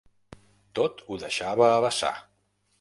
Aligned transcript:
Tot 0.79 1.05
ho 1.09 1.19
deixava 1.25 1.71
a 1.77 1.79
vessar. 1.89 2.15